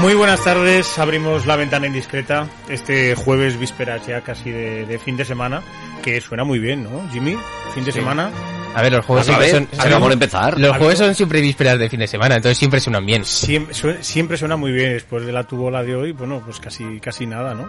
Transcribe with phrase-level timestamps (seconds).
[0.00, 5.16] Muy buenas tardes, abrimos la ventana indiscreta este jueves vísperas ya casi de, de fin
[5.16, 5.62] de semana,
[6.02, 7.36] que suena muy bien, ¿no, Jimmy?
[7.74, 8.30] Fin de semana.
[8.74, 10.58] A ver, los jueves A siempre ver, son, acabamos de empezar.
[10.58, 13.24] los jueves son siempre vísperas de fin de semana, entonces siempre suenan bien.
[13.24, 17.26] Siempre, siempre suena muy bien después de la tubola de hoy, bueno, pues casi casi
[17.26, 17.68] nada, ¿no?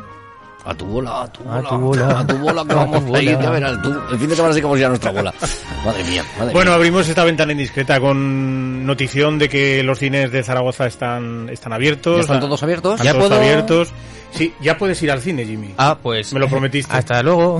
[0.64, 2.20] A tu bola, a tu bola, A tu bola.
[2.20, 3.44] a tu bola que A vamos a ir, bola.
[3.44, 4.00] ya verás tú.
[4.12, 5.34] El fin de semana sí que vamos a ir a nuestra bola.
[5.86, 6.76] Madre mía, madre Bueno, mía.
[6.76, 12.16] abrimos esta ventana indiscreta con notición de que los cines de Zaragoza están, están abiertos.
[12.18, 12.94] ¿Ya están todos abiertos?
[13.00, 13.42] Están ¿Ya todos puedo?
[13.42, 13.92] abiertos.
[14.32, 15.74] Sí, ya puedes ir al cine, Jimmy.
[15.78, 16.32] Ah, pues...
[16.34, 16.96] Me lo prometiste.
[16.96, 17.60] Hasta luego.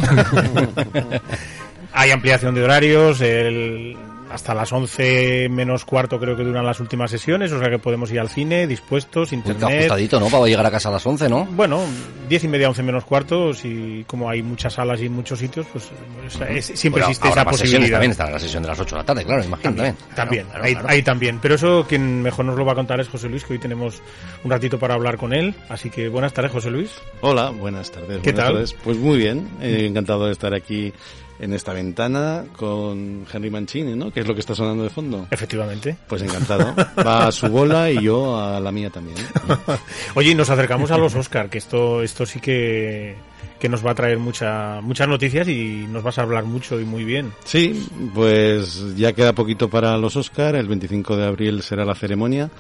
[1.94, 3.98] Hay ampliación de horarios, el-
[4.34, 8.12] hasta las 11 menos cuarto creo que duran las últimas sesiones, o sea que podemos
[8.12, 9.78] ir al cine, dispuestos, Uy, internet.
[9.80, 10.28] ajustadito, ¿no?
[10.28, 11.46] Para llegar a casa a las 11, ¿no?
[11.46, 11.82] Bueno,
[12.30, 15.86] 10 y media, 11 menos cuarto, y como hay muchas salas y muchos sitios, pues
[16.28, 17.92] es- es- siempre Bueno, existe esa más posibilidad.
[17.92, 19.96] también, estará la sesión de las 8 de la tarde, claro, imagino también.
[20.16, 20.88] También, Claro, ahí, claro.
[20.90, 21.40] ahí también.
[21.42, 24.02] Pero eso quien mejor nos lo va a contar es José Luis, que hoy tenemos
[24.44, 25.54] un ratito para hablar con él.
[25.70, 26.92] Así que buenas tardes, José Luis.
[27.22, 28.20] Hola, buenas tardes.
[28.22, 28.54] ¿Qué buenas tal?
[28.54, 28.74] tardes.
[28.84, 30.94] Pues muy bien, eh, encantado de estar aquí
[31.42, 34.12] en esta ventana con Henry Mancini, ¿no?
[34.12, 35.28] Que es lo que está sonando de fondo.
[35.32, 35.98] Efectivamente.
[36.08, 36.76] Pues encantado.
[37.06, 39.18] Va a su bola y yo a la mía también.
[40.16, 43.16] Oye, y nos acercamos a los Oscar, que esto, esto sí que,
[43.60, 46.86] que nos va a traer mucha, muchas noticias y nos vas a hablar mucho y
[46.86, 47.34] muy bien.
[47.44, 50.56] Sí, pues ya queda poquito para los Oscar.
[50.56, 52.52] El 25 de abril será la ceremonia.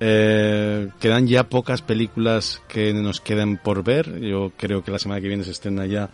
[0.00, 4.20] Eh, quedan ya pocas películas que nos queden por ver.
[4.20, 6.10] Yo creo que la semana que viene se estrena ya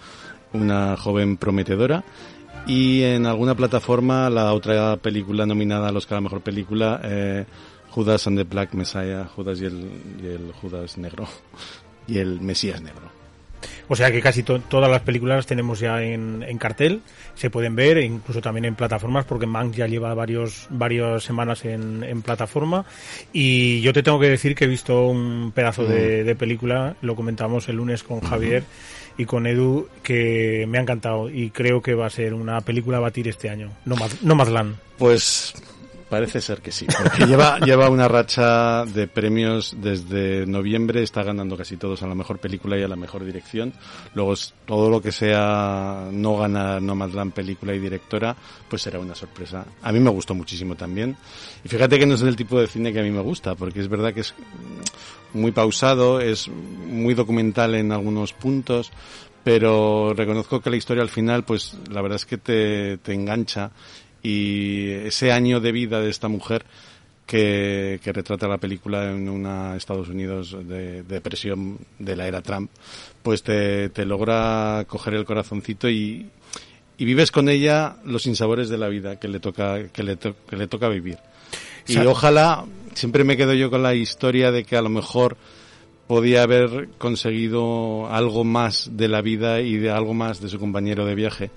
[0.55, 2.05] una joven prometedora.
[2.67, 7.45] Y en alguna plataforma la otra película nominada al Oscar a la mejor película, eh,
[7.91, 9.91] Judas and the Black Messiah, Judas y el,
[10.23, 11.27] y el Judas negro
[12.07, 13.24] y el Mesías negro.
[13.89, 17.03] O sea que casi to- todas las películas las tenemos ya en, en cartel,
[17.35, 21.65] se pueden ver, e incluso también en plataformas, porque Mank ya lleva varios, varias semanas
[21.65, 22.85] en, en plataforma.
[23.33, 27.15] Y yo te tengo que decir que he visto un pedazo de, de película, lo
[27.15, 28.65] comentamos el lunes con Javier
[29.19, 32.97] y con Edu, que me ha encantado y creo que va a ser una película
[32.97, 33.71] a batir este año.
[33.85, 34.77] No, Mad- no Madland.
[34.99, 35.55] Pues
[36.15, 41.57] parece ser que sí, porque lleva, lleva una racha de premios desde noviembre, está ganando
[41.57, 43.73] casi todos a la mejor película y a la mejor dirección.
[44.15, 48.37] Luego todo lo que sea no ganar Nomadland película y directora,
[48.69, 49.67] pues será una sorpresa.
[49.83, 51.17] A mí me gustó muchísimo también.
[51.65, 53.81] Y fíjate que no es el tipo de cine que a mí me gusta, porque
[53.81, 54.35] es verdad que es
[55.33, 58.93] muy pausado, es muy documental en algunos puntos,
[59.43, 63.73] pero reconozco que la historia al final, pues la verdad es que te, te engancha
[64.25, 66.65] y ese año de vida de esta mujer
[67.27, 72.43] que, que retrata la película en una Estados Unidos de, de depresión de la era
[72.43, 72.71] Trump,
[73.23, 76.27] pues te, te logra coger el corazoncito y,
[76.99, 80.37] y vives con ella los sinsabores de la vida que le toca, que le, to-
[80.49, 81.19] que le toca vivir.
[81.87, 82.65] Y ojalá,
[82.95, 85.37] siempre me quedo yo con la historia de que a lo mejor
[86.07, 91.07] podía haber conseguido algo más de la vida y de algo más de su compañero
[91.07, 91.51] de viaje.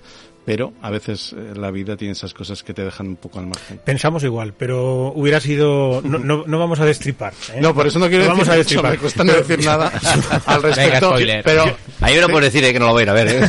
[0.48, 3.46] Pero a veces eh, la vida tiene esas cosas que te dejan un poco al
[3.48, 3.78] margen.
[3.84, 6.00] Pensamos igual, pero hubiera sido...
[6.02, 7.34] No, no, no vamos a destripar.
[7.52, 7.58] ¿eh?
[7.60, 8.92] No, por eso no quiero No decir vamos a mucho, destripar.
[8.92, 9.92] me cuesta no decir nada
[10.46, 11.10] al respecto.
[11.10, 11.44] spoiler.
[11.44, 11.64] pero
[12.00, 13.40] Ahí me lo puedes decir, eh, que no lo voy a ir a ver, ¿eh?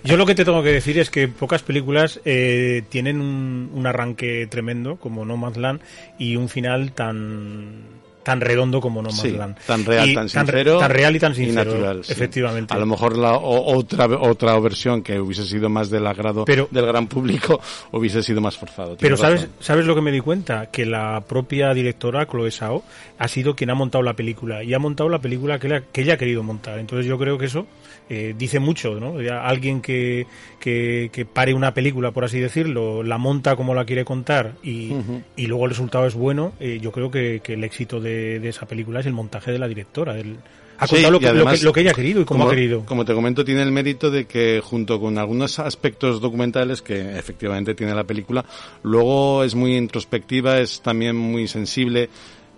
[0.02, 3.86] Yo lo que te tengo que decir es que pocas películas eh, tienen un, un
[3.86, 5.80] arranque tremendo como No Man's Land
[6.18, 7.82] y un final tan
[8.28, 9.56] tan redondo como No Man's sí, Land.
[9.66, 12.12] tan real, Y tan sincero tan real y tan sincero, natural, sí.
[12.12, 12.74] efectivamente.
[12.74, 16.68] A lo mejor la o- otra otra versión que hubiese sido más del agrado Pero-
[16.70, 17.58] del gran público
[17.92, 18.98] hubiese sido más forzado.
[19.00, 22.82] Pero sabes, sabes lo que me di cuenta que la propia directora Chloe Zhao
[23.18, 26.02] ha sido quien ha montado la película y ha montado la película que, la- que
[26.02, 26.78] ella ha querido montar.
[26.78, 27.66] Entonces yo creo que eso
[28.10, 29.14] eh, dice mucho, ¿no?
[29.42, 30.26] Alguien que,
[30.60, 34.92] que, que pare una película, por así decirlo, la monta como la quiere contar y,
[35.36, 36.52] y luego el resultado es bueno.
[36.60, 39.58] eh, yo creo que, que el éxito de, de esa película es el montaje de
[39.58, 40.18] la directora.
[40.18, 40.36] el-
[40.80, 42.40] ha Sí, contado lo que, lo, además, que, lo que ella ha querido y cómo
[42.40, 42.84] como, ha querido.
[42.84, 47.74] Como te comento, tiene el mérito de que junto con algunos aspectos documentales que efectivamente
[47.74, 48.44] tiene la película,
[48.84, 52.08] luego es muy introspectiva, es también muy sensible,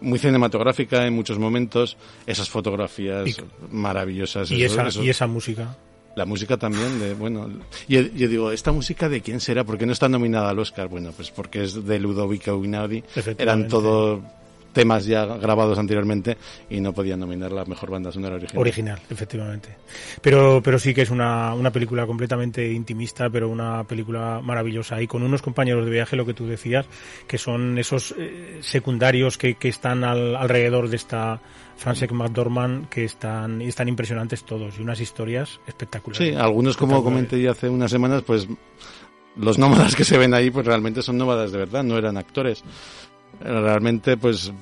[0.03, 1.97] muy cinematográfica en muchos momentos,
[2.27, 3.37] esas fotografías Y-
[3.71, 4.51] maravillosas.
[4.51, 5.77] Y esos- esa, esos- y esa música.
[6.17, 7.49] La música también, de, bueno,
[7.89, 9.65] yo, yo digo, ¿esta música de quién será?
[9.65, 10.89] ¿Por qué no está nominada al Oscar?
[10.89, 13.03] Bueno, pues porque es de Ludovico Einaudi,
[13.39, 14.21] eran todo
[14.73, 16.37] temas ya grabados anteriormente
[16.69, 18.61] y no podían nominar la mejor banda sonora original.
[18.61, 19.77] Original, efectivamente.
[20.23, 25.01] Pero, pero sí que es una, una película completamente intimista, pero una película maravillosa.
[25.03, 26.87] Y con unos compañeros de viaje, lo que tú decías,
[27.27, 31.41] que son esos eh, secundarios que, que están al- alrededor de esta
[31.77, 36.29] Francesc McDormand, que están, y están impresionantes todos, y unas historias espectaculares.
[36.29, 38.47] Sí, algunos, como comenté hace unas semanas, pues
[39.37, 42.63] los nómadas que se ven ahí, pues realmente son nómadas de verdad, no eran actores.
[43.41, 44.53] Realmente pues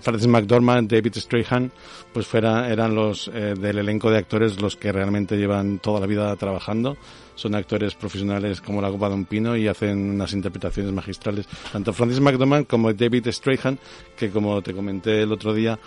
[0.00, 1.70] Francis McDormand, David Strahan,
[2.12, 6.06] pues fuera, eran los eh, del elenco de actores los que realmente llevan toda la
[6.06, 6.96] vida trabajando.
[7.34, 11.46] Son actores profesionales como la copa de un pino y hacen unas interpretaciones magistrales.
[11.70, 13.78] Tanto Francis McDormand como David Strahan,
[14.16, 15.78] que como te comenté el otro día,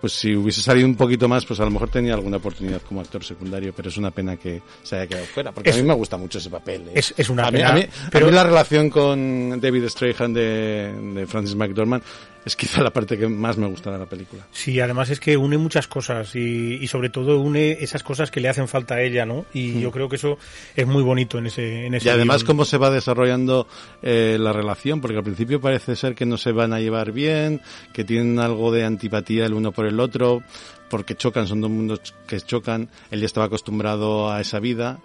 [0.00, 3.00] pues si hubiese salido un poquito más, pues a lo mejor tenía alguna oportunidad como
[3.00, 5.86] actor secundario, pero es una pena que se haya quedado fuera, porque Es- a mí
[5.86, 6.82] me gusta mucho ese papel.
[6.88, 6.92] ¿eh?
[6.94, 9.84] Es, es una a mí, pena, a mí- pero a mí la relación con David
[9.88, 12.02] Strahan de, de Francis McDormand
[12.42, 14.46] es quizá la parte que más me gusta de la película.
[14.50, 18.40] Sí, además es que une muchas cosas y, y sobre todo une esas cosas que
[18.40, 19.44] le hacen falta a ella, ¿no?
[19.52, 20.38] Y yo creo que eso
[20.74, 22.08] es muy bonito en ese, en ese Mm.
[22.08, 23.68] Y además cómo se va desarrollando
[24.00, 27.60] eh, la relación, porque al principio parece ser que no se van a llevar bien,
[27.92, 30.42] que tienen algo de antipatía el uno por el otro,
[30.88, 35.00] porque chocan, son dos mundos que chocan, él ya estaba acostumbrado a esa vida,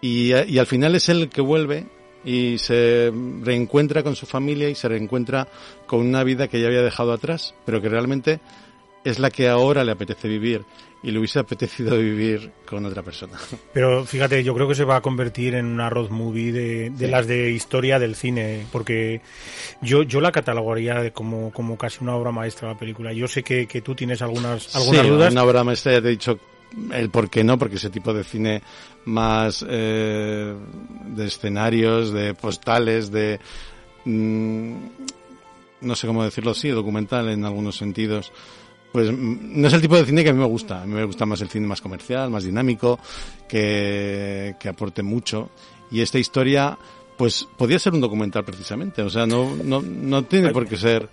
[0.00, 1.86] y, al final es él el que vuelve
[2.24, 3.10] y se
[3.40, 5.48] reencuentra con su familia y se reencuentra
[5.86, 8.40] con una vida que ya había dejado atrás, pero que realmente
[9.04, 10.64] es la que ahora le apetece vivir
[11.02, 13.34] y le hubiese apetecido vivir con otra persona.
[13.74, 17.06] Pero fíjate, yo creo que se va a convertir en una road movie de, de
[17.06, 17.10] Sí.
[17.10, 19.20] las de historia del cine, porque
[19.82, 23.12] yo, yo la catalogaría de como, como casi una obra maestra la película.
[23.12, 25.32] Yo sé que, que tú tienes algunas, algunas sí, dudas.
[25.32, 26.38] Una obra maestra, ya te he dicho
[26.92, 28.62] el por qué no, porque ese tipo de cine
[29.04, 30.54] más eh,
[31.06, 33.38] de escenarios, de postales, de...
[34.06, 34.74] mm,
[35.82, 38.32] no sé cómo decirlo así, documental en algunos sentidos.
[38.94, 40.82] Pues mm, no es el tipo de cine que a mí me gusta.
[40.82, 43.00] A mí me gusta más el cine más comercial, más dinámico,
[43.48, 45.50] que, que aporte mucho.
[45.90, 46.78] Y esta historia,
[47.16, 49.02] pues podía ser un documental precisamente.
[49.02, 51.08] O sea, no, no, no tiene por qué ser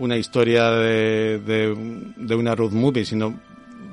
[0.00, 3.38] una historia de, de, de una road movie, sino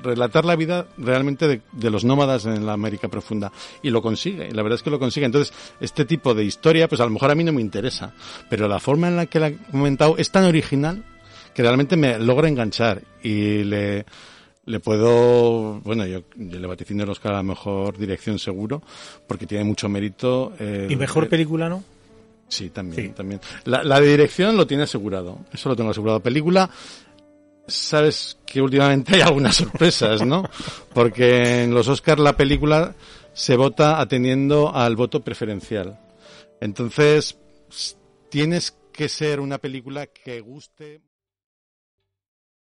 [0.02, 3.52] relatar la vida realmente de, de, los nómadas en la América profunda.
[3.82, 5.26] Y lo consigue, la verdad es que lo consigue.
[5.26, 8.12] Entonces, este tipo de historia, pues a lo mejor a mí no me interesa,
[8.50, 11.04] pero la forma en la que la he comentado es tan original
[11.58, 14.06] que realmente me logra enganchar y le,
[14.64, 18.80] le puedo, bueno, yo, yo le vaticino el Oscar a la mejor dirección seguro,
[19.26, 20.52] porque tiene mucho mérito.
[20.60, 21.82] Eh, ¿Y mejor película, no?
[22.46, 23.12] Sí, también, sí.
[23.12, 23.40] también.
[23.64, 26.20] La, la, de dirección lo tiene asegurado, eso lo tengo asegurado.
[26.20, 26.70] Película,
[27.66, 30.44] sabes que últimamente hay algunas sorpresas, ¿no?
[30.94, 32.94] Porque en los Oscars la película
[33.32, 35.98] se vota atendiendo al voto preferencial.
[36.60, 37.36] Entonces,
[38.28, 41.00] tienes que ser una película que guste.